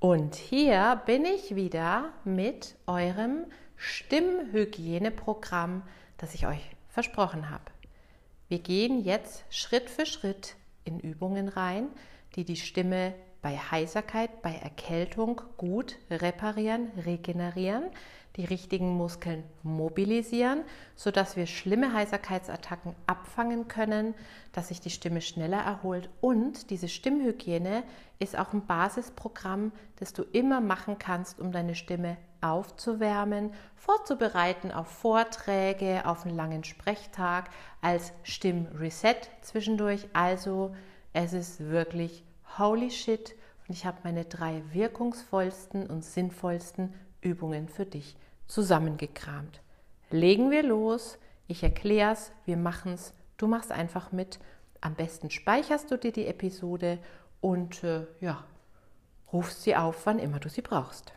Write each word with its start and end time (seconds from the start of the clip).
Und 0.00 0.36
hier 0.36 1.02
bin 1.06 1.24
ich 1.24 1.56
wieder 1.56 2.12
mit 2.24 2.76
eurem 2.86 3.46
Stimmhygieneprogramm, 3.76 5.82
das 6.18 6.34
ich 6.34 6.46
euch 6.46 6.60
versprochen 6.88 7.50
habe. 7.50 7.64
Wir 8.48 8.60
gehen 8.60 9.04
jetzt 9.04 9.44
Schritt 9.50 9.90
für 9.90 10.06
Schritt 10.06 10.54
in 10.84 11.00
Übungen 11.00 11.48
rein, 11.48 11.88
die 12.36 12.44
die 12.44 12.54
Stimme 12.56 13.12
bei 13.42 13.56
Heiserkeit, 13.56 14.42
bei 14.42 14.54
Erkältung 14.54 15.40
gut 15.56 15.96
reparieren, 16.10 16.90
regenerieren, 17.04 17.84
die 18.36 18.44
richtigen 18.44 18.96
Muskeln 18.96 19.42
mobilisieren, 19.64 20.62
sodass 20.94 21.36
wir 21.36 21.46
schlimme 21.46 21.92
Heiserkeitsattacken 21.92 22.94
abfangen 23.06 23.66
können, 23.66 24.14
dass 24.52 24.68
sich 24.68 24.80
die 24.80 24.90
Stimme 24.90 25.20
schneller 25.20 25.58
erholt. 25.58 26.08
Und 26.20 26.70
diese 26.70 26.88
Stimmhygiene 26.88 27.82
ist 28.20 28.38
auch 28.38 28.52
ein 28.52 28.66
Basisprogramm, 28.66 29.72
das 29.96 30.12
du 30.12 30.22
immer 30.22 30.60
machen 30.60 30.98
kannst, 30.98 31.40
um 31.40 31.50
deine 31.50 31.74
Stimme 31.74 32.16
aufzuwärmen, 32.40 33.52
vorzubereiten 33.74 34.70
auf 34.70 34.86
Vorträge, 34.86 36.06
auf 36.06 36.24
einen 36.24 36.36
langen 36.36 36.62
Sprechtag, 36.62 37.50
als 37.80 38.12
Stimmreset 38.22 39.30
zwischendurch. 39.42 40.06
Also 40.12 40.74
es 41.12 41.32
ist 41.32 41.58
wirklich 41.70 42.22
holy 42.56 42.92
shit 42.92 43.34
und 43.68 43.74
ich 43.74 43.84
habe 43.84 43.98
meine 44.02 44.24
drei 44.24 44.62
wirkungsvollsten 44.72 45.86
und 45.86 46.02
sinnvollsten 46.02 46.94
Übungen 47.20 47.68
für 47.68 47.84
dich 47.84 48.16
zusammengekramt. 48.46 49.60
Legen 50.10 50.50
wir 50.50 50.62
los, 50.62 51.18
ich 51.46 51.62
erkläre 51.62 52.12
es, 52.12 52.32
wir 52.46 52.56
machen 52.56 52.94
es, 52.94 53.12
du 53.36 53.46
machst 53.46 53.70
einfach 53.70 54.10
mit. 54.10 54.38
Am 54.80 54.94
besten 54.94 55.30
speicherst 55.30 55.90
du 55.90 55.98
dir 55.98 56.12
die 56.12 56.26
Episode 56.26 56.98
und 57.40 57.84
äh, 57.84 58.06
ja, 58.20 58.44
rufst 59.32 59.62
sie 59.64 59.76
auf, 59.76 60.06
wann 60.06 60.18
immer 60.18 60.40
du 60.40 60.48
sie 60.48 60.62
brauchst. 60.62 61.12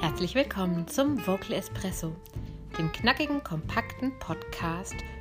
Herzlich 0.00 0.34
willkommen 0.34 0.88
zum 0.88 1.24
Vocal 1.24 1.52
Espresso, 1.52 2.16
dem 2.78 2.90
knackigen, 2.90 3.44
kompakten 3.44 4.18
Podcast 4.18 4.96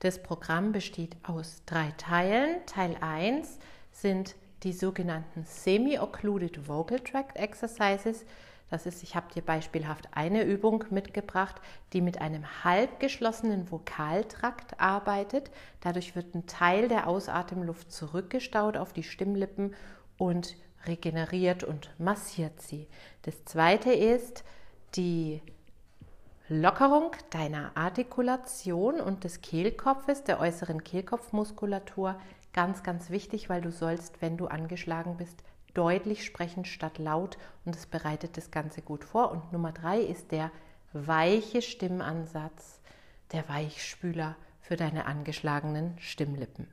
Das 0.00 0.22
Programm 0.22 0.70
besteht 0.70 1.16
aus 1.24 1.62
drei 1.66 1.92
Teilen. 1.96 2.64
Teil 2.66 2.96
1 3.00 3.58
sind 3.90 4.36
die 4.62 4.72
sogenannten 4.72 5.44
Semi-Occluded 5.44 6.68
Vocal 6.68 7.00
Tract 7.00 7.36
Exercises. 7.36 8.24
Das 8.70 8.86
ist, 8.86 9.02
ich 9.02 9.16
habe 9.16 9.32
dir 9.32 9.42
beispielhaft 9.42 10.08
eine 10.12 10.44
Übung 10.44 10.84
mitgebracht, 10.90 11.56
die 11.92 12.00
mit 12.00 12.20
einem 12.20 12.44
halb 12.64 13.00
geschlossenen 13.00 13.70
Vokaltrakt 13.70 14.78
arbeitet. 14.78 15.50
Dadurch 15.80 16.14
wird 16.14 16.34
ein 16.34 16.46
Teil 16.46 16.88
der 16.88 17.08
Ausatemluft 17.08 17.90
zurückgestaut 17.90 18.76
auf 18.76 18.92
die 18.92 19.02
Stimmlippen 19.02 19.74
und 20.16 20.56
regeneriert 20.86 21.64
und 21.64 21.90
massiert 21.98 22.60
sie. 22.60 22.86
Das 23.22 23.44
zweite 23.46 23.92
ist 23.92 24.44
die 24.94 25.42
Lockerung 26.48 27.12
deiner 27.30 27.72
Artikulation 27.76 29.00
und 29.00 29.24
des 29.24 29.42
Kehlkopfes, 29.42 30.24
der 30.24 30.40
äußeren 30.40 30.82
Kehlkopfmuskulatur 30.82 32.16
Ganz, 32.52 32.82
ganz 32.82 33.10
wichtig, 33.10 33.48
weil 33.48 33.60
du 33.60 33.70
sollst, 33.70 34.20
wenn 34.20 34.36
du 34.36 34.46
angeschlagen 34.46 35.16
bist, 35.16 35.44
deutlich 35.74 36.24
sprechen 36.24 36.64
statt 36.64 36.98
laut 36.98 37.38
und 37.64 37.76
es 37.76 37.86
bereitet 37.86 38.36
das 38.36 38.50
Ganze 38.50 38.82
gut 38.82 39.04
vor. 39.04 39.30
Und 39.30 39.52
Nummer 39.52 39.72
drei 39.72 40.00
ist 40.00 40.32
der 40.32 40.50
weiche 40.92 41.62
Stimmansatz, 41.62 42.80
der 43.32 43.48
Weichspüler 43.48 44.34
für 44.60 44.76
deine 44.76 45.06
angeschlagenen 45.06 45.96
Stimmlippen. 45.98 46.66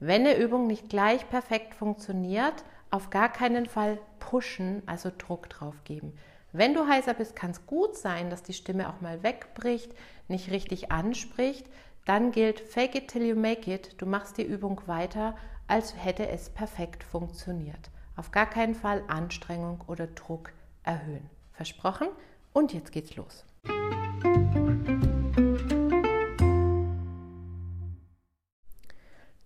Wenn 0.00 0.22
eine 0.22 0.38
Übung 0.38 0.66
nicht 0.66 0.88
gleich 0.88 1.28
perfekt 1.28 1.74
funktioniert, 1.74 2.64
auf 2.90 3.10
gar 3.10 3.30
keinen 3.30 3.66
Fall 3.66 3.98
pushen, 4.18 4.82
also 4.86 5.10
Druck 5.16 5.48
drauf 5.50 5.84
geben. 5.84 6.16
Wenn 6.54 6.74
du 6.74 6.86
heißer 6.86 7.14
bist, 7.14 7.34
kann 7.34 7.52
es 7.52 7.66
gut 7.66 7.96
sein, 7.96 8.28
dass 8.28 8.42
die 8.42 8.52
Stimme 8.52 8.90
auch 8.90 9.00
mal 9.00 9.22
wegbricht, 9.22 9.94
nicht 10.28 10.50
richtig 10.50 10.92
anspricht. 10.92 11.66
Dann 12.04 12.30
gilt 12.30 12.60
Fake 12.60 12.94
it 12.94 13.08
till 13.08 13.24
you 13.24 13.34
make 13.34 13.72
it. 13.72 13.94
Du 13.96 14.04
machst 14.04 14.36
die 14.36 14.42
Übung 14.42 14.82
weiter, 14.86 15.34
als 15.66 15.94
hätte 15.96 16.28
es 16.28 16.50
perfekt 16.50 17.04
funktioniert. 17.04 17.90
Auf 18.16 18.32
gar 18.32 18.44
keinen 18.44 18.74
Fall 18.74 19.02
Anstrengung 19.08 19.80
oder 19.86 20.06
Druck 20.08 20.52
erhöhen. 20.82 21.30
Versprochen? 21.52 22.08
Und 22.52 22.74
jetzt 22.74 22.92
geht's 22.92 23.16
los. 23.16 23.46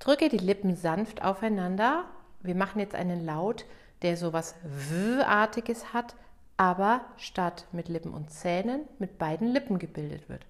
Drücke 0.00 0.28
die 0.28 0.38
Lippen 0.38 0.74
sanft 0.74 1.22
aufeinander. 1.22 2.06
Wir 2.40 2.56
machen 2.56 2.80
jetzt 2.80 2.96
einen 2.96 3.24
Laut, 3.24 3.64
der 4.02 4.16
sowas 4.16 4.56
W-artiges 4.64 5.92
hat, 5.92 6.16
aber 6.56 7.04
statt 7.16 7.66
mit 7.72 7.88
Lippen 7.88 8.12
und 8.12 8.30
Zähnen 8.30 8.82
mit 8.98 9.18
beiden 9.18 9.48
Lippen 9.48 9.78
gebildet 9.78 10.28
wird. 10.28 10.46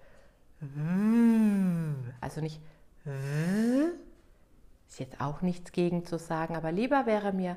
Also 2.21 2.41
nicht 2.41 2.61
ist 4.89 4.99
jetzt 4.99 5.21
auch 5.21 5.43
nichts 5.43 5.73
gegen 5.73 6.05
zu 6.05 6.19
sagen, 6.19 6.57
aber 6.57 6.73
lieber 6.73 7.07
wäre 7.07 7.33
mir 7.33 7.57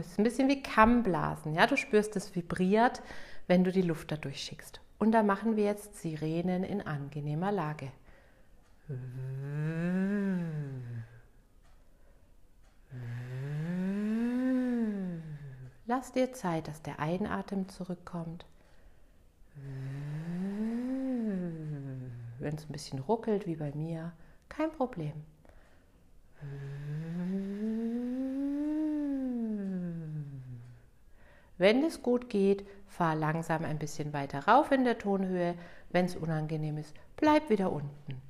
ist 0.00 0.18
ein 0.18 0.24
bisschen 0.24 0.48
wie 0.48 0.62
Kammblasen. 0.62 1.54
Ja, 1.54 1.68
du 1.68 1.76
spürst, 1.76 2.16
es 2.16 2.34
vibriert, 2.34 3.02
wenn 3.46 3.62
du 3.62 3.70
die 3.70 3.82
Luft 3.82 4.10
dadurch 4.10 4.42
schickst. 4.42 4.80
Und 4.98 5.12
da 5.12 5.22
machen 5.22 5.54
wir 5.56 5.64
jetzt 5.64 5.96
Sirenen 6.00 6.64
in 6.64 6.82
angenehmer 6.82 7.52
Lage. 7.52 7.92
Lass 15.86 16.12
dir 16.12 16.32
Zeit, 16.32 16.68
dass 16.68 16.82
der 16.82 16.98
Einatmen 16.98 17.68
zurückkommt 17.68 18.46
wenn 22.44 22.54
es 22.56 22.68
ein 22.68 22.72
bisschen 22.72 22.98
ruckelt 23.00 23.46
wie 23.46 23.56
bei 23.56 23.72
mir, 23.72 24.12
kein 24.48 24.70
Problem. 24.70 25.12
Wenn 31.56 31.84
es 31.84 32.02
gut 32.02 32.28
geht, 32.28 32.66
fahr 32.86 33.14
langsam 33.14 33.64
ein 33.64 33.78
bisschen 33.78 34.12
weiter 34.12 34.46
rauf 34.46 34.70
in 34.70 34.84
der 34.84 34.98
Tonhöhe. 34.98 35.54
Wenn 35.90 36.04
es 36.04 36.16
unangenehm 36.16 36.76
ist, 36.78 36.94
bleib 37.16 37.48
wieder 37.48 37.72
unten. 37.72 38.20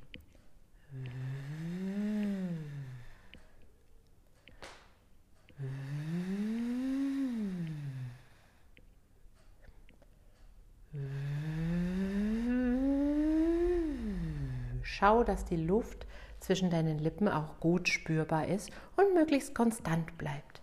Schau, 14.81 15.23
dass 15.23 15.45
die 15.45 15.57
Luft 15.57 16.07
zwischen 16.39 16.69
deinen 16.69 16.99
Lippen 16.99 17.27
auch 17.27 17.59
gut 17.59 17.89
spürbar 17.89 18.47
ist 18.47 18.69
und 18.95 19.13
möglichst 19.13 19.55
konstant 19.55 20.17
bleibt. 20.17 20.61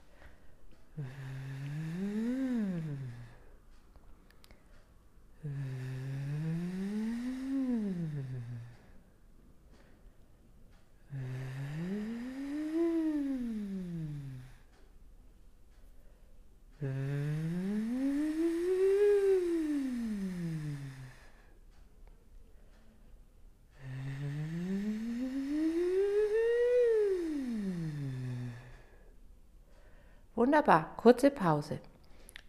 Wunderbar, 30.43 30.97
kurze 30.97 31.31
Pause. 31.31 31.79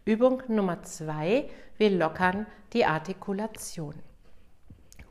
Übung 0.04 0.42
Nummer 0.48 0.82
zwei, 0.82 1.48
wir 1.76 1.90
lockern 1.90 2.44
die 2.72 2.84
Artikulation 2.84 3.94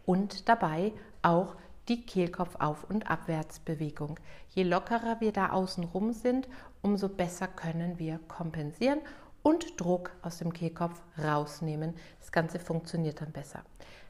und 0.06 0.50
dabei 0.50 0.91
auch 1.21 1.56
die 1.88 2.06
Kehlkopf-Auf- 2.06 2.83
und 2.89 3.09
Abwärtsbewegung. 3.09 4.19
Je 4.50 4.63
lockerer 4.63 5.21
wir 5.21 5.31
da 5.31 5.51
außen 5.51 5.85
rum 5.85 6.12
sind, 6.12 6.50
umso 6.81 7.07
besser 7.07 7.47
können 7.47 8.00
wir 8.00 8.19
kompensieren 8.27 9.00
und 9.44 9.79
Druck 9.79 10.12
aus 10.21 10.39
dem 10.39 10.51
Kehlkopf 10.51 11.01
rausnehmen. 11.18 11.94
Das 12.19 12.33
Ganze 12.33 12.59
funktioniert 12.59 13.21
dann 13.21 13.31
besser. 13.31 13.63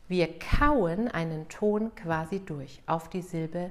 Wir 0.08 0.40
kauen 0.40 1.10
einen 1.10 1.48
Ton 1.48 1.94
quasi 1.94 2.40
durch 2.40 2.82
auf 2.88 3.08
die 3.08 3.22
Silbe 3.22 3.70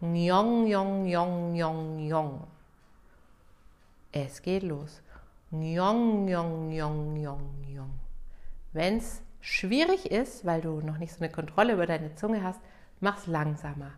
Njong, 0.00 0.64
Njong, 0.64 1.04
Njong, 1.04 1.52
Njong, 1.52 1.96
Njong. 1.98 2.48
Es 4.12 4.42
geht 4.42 4.64
los. 4.64 5.02
Wenn 8.72 8.96
es 8.96 9.22
schwierig 9.40 10.10
ist, 10.10 10.44
weil 10.44 10.60
du 10.60 10.80
noch 10.80 10.98
nicht 10.98 11.12
so 11.12 11.20
eine 11.20 11.32
Kontrolle 11.32 11.72
über 11.74 11.86
deine 11.86 12.14
Zunge 12.14 12.42
hast, 12.42 12.60
mach 13.00 13.18
es 13.18 13.26
langsamer. 13.26 13.92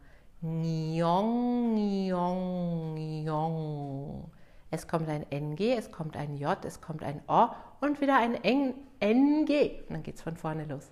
Es 4.70 4.88
kommt 4.88 5.08
ein 5.08 5.30
NG, 5.30 5.76
es 5.76 5.92
kommt 5.92 6.16
ein 6.16 6.36
J, 6.36 6.64
es 6.64 6.80
kommt 6.80 7.02
ein 7.02 7.20
O 7.28 7.48
und 7.80 8.00
wieder 8.00 8.16
ein 8.18 8.34
NG. 8.42 9.82
Und 9.88 9.90
dann 9.90 10.02
geht 10.02 10.16
es 10.16 10.22
von 10.22 10.36
vorne 10.36 10.64
los. 10.64 10.90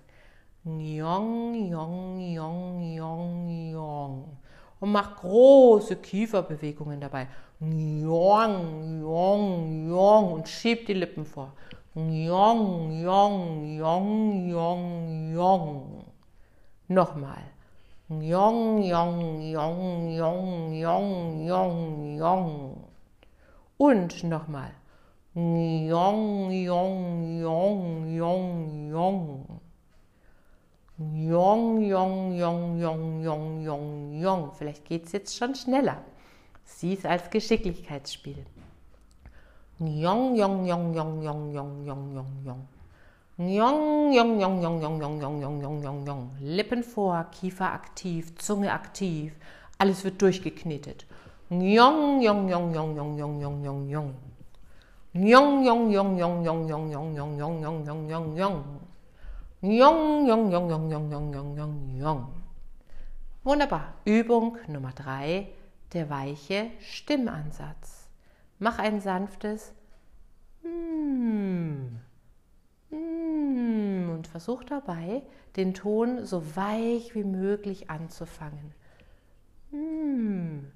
Njong, 0.63 1.53
Njong, 1.53 2.17
Njong, 2.17 2.79
Njong, 2.79 3.47
Njong. 3.47 4.37
Und 4.81 4.91
mach 4.91 5.15
große 5.17 5.97
Kieferbewegungen 5.97 6.99
dabei. 6.99 7.27
Njong, 7.59 8.99
Njong, 8.99 9.85
Njong. 9.85 10.33
Und 10.33 10.47
schieb 10.47 10.87
die 10.87 10.93
Lippen 10.93 11.23
vor. 11.23 11.53
Njong, 11.93 12.89
Njong, 12.89 13.77
Njong, 13.77 14.47
Njong, 14.47 15.33
Njong. 15.33 16.05
Nochmal. 16.87 17.43
Njong, 18.09 18.79
Njong, 18.79 19.51
Njong, 19.51 20.15
Njong, 20.15 20.71
Njong, 20.71 21.45
Njong, 21.45 22.15
Njong. 22.15 22.77
Und 23.77 24.23
nochmal. 24.23 24.71
Njong, 25.35 26.49
Njong, 26.49 27.39
Njong, 27.39 28.15
Njong, 28.15 28.89
Njong. 28.89 29.61
Jong, 31.01 31.81
jong, 31.81 32.37
jong, 32.37 32.37
jong, 32.37 32.79
jong, 32.79 33.10
jong. 34.21 34.51
Vielleicht 34.57 34.85
geht 34.85 35.05
es 35.05 35.11
jetzt 35.11 35.35
schon 35.35 35.55
schneller. 35.55 35.97
Sieh 36.63 36.93
es 36.93 37.05
als 37.05 37.29
Geschicklichkeitsspiel. 37.29 38.45
Jong, 39.79 40.35
jong, 40.35 40.65
jong, 40.65 40.93
jong, 40.93 41.23
jong, 41.23 41.53
jong, 41.53 41.85
jong, 41.85 42.13
jong, 42.15 42.43
jong. 42.45 42.67
Jong, 43.37 44.13
jong, 44.13 44.39
jong, 44.39 44.61
jong, 44.61 44.81
jong, 44.81 44.99
jong, 45.01 45.19
jong, 45.21 45.41
jong, 45.41 45.61
jong, 45.61 45.81
jong, 45.81 46.05
jong. 46.05 46.29
Lippen 46.39 46.83
vor, 46.83 47.25
Kiefer 47.31 47.73
aktiv, 47.73 48.35
Zunge 48.37 48.71
aktiv. 48.71 49.31
Alles 49.79 50.03
wird 50.03 50.21
durchgeknetet. 50.21 51.05
Jong, 51.49 52.21
jong, 52.21 52.47
jong, 52.47 52.73
jong, 52.73 52.95
jong, 52.95 53.17
jong, 53.17 53.41
jong, 53.41 53.63
jong, 53.63 53.89
jong. 53.89 54.13
Jong, 55.13 55.65
jong, 55.65 55.91
jong, 55.91 56.17
jong, 56.17 56.45
jong, 56.45 56.67
jong, 56.69 56.91
jong, 56.91 57.15
jong, 57.15 57.37
jong, 57.39 57.61
jong, 57.61 57.85
jong, 57.85 58.09
jong, 58.09 58.37
jong. 58.37 58.63
Jong, 59.61 60.27
jong, 60.27 60.51
jong, 60.51 60.69
jong, 60.69 60.89
jong, 60.91 61.11
jong, 61.11 61.33
jong, 61.33 61.55
jong, 61.57 61.99
jong. 62.01 62.40
Wunderbar. 63.43 63.95
Übung 64.05 64.59
Nummer 64.67 64.91
drei, 64.91 65.47
der 65.93 66.11
weiche 66.11 66.69
Stimmansatz. 66.79 68.07
Mach 68.59 68.77
ein 68.77 69.01
sanftes 69.01 69.73
mm, 70.61 71.97
mm, 72.91 74.09
und 74.11 74.27
versuch 74.27 74.63
dabei, 74.63 75.23
den 75.55 75.73
Ton 75.73 76.23
so 76.23 76.55
weich 76.55 77.15
wie 77.15 77.23
möglich 77.23 77.89
anzufangen. 77.89 78.75
Mm, 79.71 80.67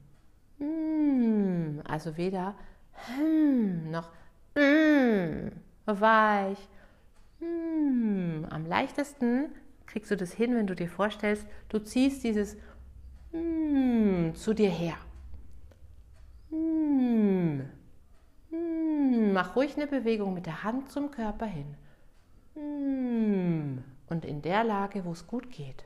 mm, 0.57 1.81
also 1.87 2.17
weder 2.17 2.55
hm 3.15 3.91
noch 3.91 4.09
mm, 4.55 5.51
weich 5.85 6.67
hm, 7.37 8.47
am 8.49 8.65
leichtesten 8.65 9.51
kriegst 9.87 10.11
du 10.11 10.17
das 10.17 10.33
hin, 10.33 10.55
wenn 10.55 10.67
du 10.67 10.75
dir 10.75 10.89
vorstellst, 10.89 11.45
du 11.69 11.79
ziehst 11.79 12.23
dieses 12.23 12.57
hm, 13.31 14.33
zu 14.35 14.53
dir 14.53 14.69
her. 14.69 14.97
Hm, 16.49 17.69
hm, 18.49 19.33
mach 19.33 19.55
ruhig 19.55 19.75
eine 19.75 19.87
Bewegung 19.87 20.33
mit 20.33 20.45
der 20.45 20.63
Hand 20.63 20.91
zum 20.91 21.11
Körper 21.11 21.45
hin. 21.45 21.75
Hm, 22.55 23.83
und 24.07 24.25
in 24.25 24.41
der 24.41 24.63
Lage, 24.63 25.05
wo 25.05 25.11
es 25.11 25.25
gut 25.27 25.49
geht. 25.51 25.83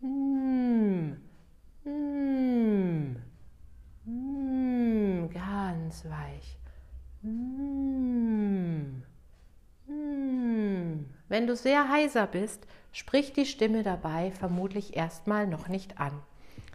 Hm, 0.00 1.16
hm, 1.84 3.16
hm, 4.04 5.30
ganz 5.30 6.04
weich. 6.04 6.58
Hm. 7.22 9.03
Wenn 11.34 11.48
du 11.48 11.56
sehr 11.56 11.88
heiser 11.88 12.28
bist, 12.28 12.64
sprich 12.92 13.32
die 13.32 13.44
Stimme 13.44 13.82
dabei 13.82 14.30
vermutlich 14.30 14.96
erstmal 14.96 15.48
noch 15.48 15.66
nicht 15.66 15.98
an. 15.98 16.12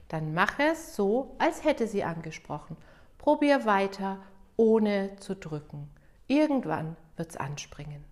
Dann 0.09 0.33
mach 0.33 0.59
es 0.59 0.97
so, 0.97 1.33
als 1.39 1.63
hätte 1.63 1.87
sie 1.87 2.03
angesprochen. 2.03 2.75
Probier 3.17 3.63
weiter, 3.63 4.19
ohne 4.57 5.15
zu 5.15 5.33
drücken. 5.33 5.89
Irgendwann 6.27 6.97
wird's 7.15 7.37
anspringen. 7.37 8.03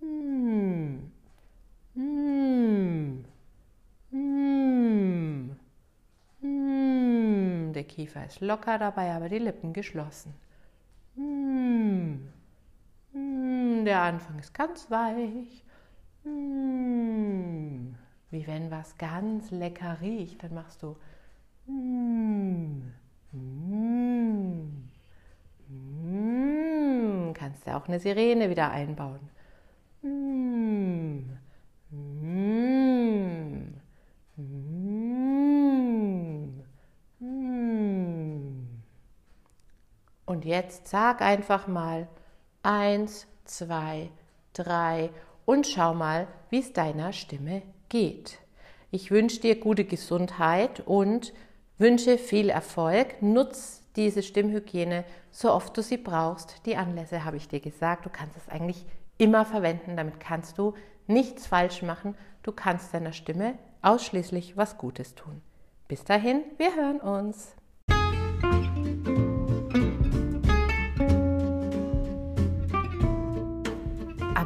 Hm. 0.00 1.12
Hm. 1.94 3.26
Hm. 6.40 7.72
Der 7.74 7.84
Kiefer 7.84 8.24
ist 8.24 8.40
locker 8.40 8.78
dabei, 8.78 9.12
aber 9.12 9.28
die 9.28 9.40
Lippen 9.40 9.74
geschlossen. 9.74 10.32
Hm. 11.16 12.32
Hm, 13.12 13.77
der 13.88 14.02
Anfang 14.02 14.38
ist 14.38 14.52
ganz 14.52 14.90
weich. 14.90 15.64
Hm, 16.22 17.94
wie 18.30 18.46
wenn 18.46 18.70
was 18.70 18.98
ganz 18.98 19.50
lecker 19.50 19.98
riecht, 20.02 20.42
dann 20.42 20.52
machst 20.54 20.82
du 20.82 20.96
hm, 21.66 22.92
hm, 23.32 24.90
hm, 25.68 27.32
kannst 27.34 27.66
ja 27.66 27.78
auch 27.78 27.88
eine 27.88 27.98
Sirene 27.98 28.50
wieder 28.50 28.70
einbauen. 28.70 29.20
Und 40.26 40.44
jetzt 40.44 40.88
sag 40.88 41.22
einfach 41.22 41.66
mal, 41.66 42.06
Eins, 42.62 43.26
zwei, 43.48 44.10
drei 44.52 45.10
und 45.44 45.66
schau 45.66 45.94
mal, 45.94 46.28
wie 46.50 46.60
es 46.60 46.72
deiner 46.72 47.12
Stimme 47.12 47.62
geht. 47.88 48.38
Ich 48.90 49.10
wünsche 49.10 49.40
dir 49.40 49.58
gute 49.58 49.84
Gesundheit 49.84 50.80
und 50.86 51.32
wünsche 51.78 52.18
viel 52.18 52.48
Erfolg. 52.50 53.20
Nutz 53.20 53.82
diese 53.96 54.22
Stimmhygiene 54.22 55.04
so 55.30 55.52
oft 55.52 55.76
du 55.76 55.82
sie 55.82 55.96
brauchst. 55.96 56.64
Die 56.66 56.76
Anlässe 56.76 57.24
habe 57.24 57.36
ich 57.36 57.48
dir 57.48 57.60
gesagt. 57.60 58.06
Du 58.06 58.10
kannst 58.10 58.36
es 58.36 58.48
eigentlich 58.48 58.86
immer 59.18 59.44
verwenden. 59.44 59.96
Damit 59.96 60.20
kannst 60.20 60.58
du 60.58 60.74
nichts 61.06 61.46
falsch 61.46 61.82
machen. 61.82 62.14
Du 62.42 62.52
kannst 62.52 62.94
deiner 62.94 63.12
Stimme 63.12 63.54
ausschließlich 63.82 64.56
was 64.56 64.78
Gutes 64.78 65.14
tun. 65.14 65.42
Bis 65.88 66.04
dahin, 66.04 66.42
wir 66.56 66.74
hören 66.74 67.00
uns. 67.00 67.54